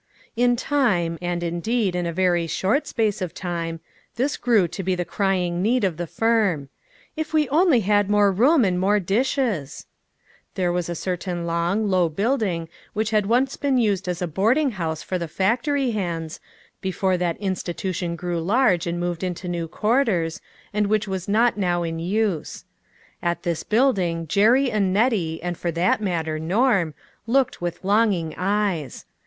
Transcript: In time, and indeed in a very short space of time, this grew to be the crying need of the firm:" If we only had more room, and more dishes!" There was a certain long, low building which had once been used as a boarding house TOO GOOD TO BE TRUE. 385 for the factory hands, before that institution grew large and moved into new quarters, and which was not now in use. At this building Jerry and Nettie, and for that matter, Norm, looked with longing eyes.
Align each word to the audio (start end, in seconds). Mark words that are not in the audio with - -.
In 0.35 0.55
time, 0.55 1.19
and 1.21 1.43
indeed 1.43 1.95
in 1.95 2.07
a 2.07 2.11
very 2.11 2.47
short 2.47 2.87
space 2.87 3.21
of 3.21 3.35
time, 3.35 3.81
this 4.15 4.35
grew 4.35 4.67
to 4.67 4.81
be 4.81 4.95
the 4.95 5.05
crying 5.05 5.61
need 5.61 5.83
of 5.83 5.97
the 5.97 6.07
firm:" 6.07 6.69
If 7.15 7.35
we 7.35 7.47
only 7.49 7.81
had 7.81 8.09
more 8.09 8.31
room, 8.31 8.65
and 8.65 8.79
more 8.79 8.99
dishes!" 8.99 9.85
There 10.55 10.71
was 10.71 10.89
a 10.89 10.95
certain 10.95 11.45
long, 11.45 11.87
low 11.87 12.09
building 12.09 12.67
which 12.93 13.11
had 13.11 13.27
once 13.27 13.57
been 13.57 13.77
used 13.77 14.07
as 14.07 14.23
a 14.23 14.27
boarding 14.27 14.71
house 14.71 15.01
TOO 15.03 15.09
GOOD 15.09 15.19
TO 15.19 15.27
BE 15.27 15.33
TRUE. 15.35 15.55
385 15.61 15.61
for 15.61 15.89
the 15.91 15.91
factory 15.91 15.91
hands, 15.91 16.39
before 16.81 17.17
that 17.17 17.37
institution 17.37 18.15
grew 18.15 18.41
large 18.41 18.87
and 18.87 18.99
moved 18.99 19.23
into 19.23 19.47
new 19.47 19.67
quarters, 19.67 20.41
and 20.73 20.87
which 20.87 21.07
was 21.07 21.27
not 21.27 21.57
now 21.59 21.83
in 21.83 21.99
use. 21.99 22.65
At 23.21 23.43
this 23.43 23.61
building 23.61 24.25
Jerry 24.25 24.71
and 24.71 24.91
Nettie, 24.91 25.39
and 25.43 25.55
for 25.55 25.69
that 25.73 26.01
matter, 26.01 26.39
Norm, 26.39 26.95
looked 27.27 27.61
with 27.61 27.83
longing 27.83 28.33
eyes. 28.35 29.05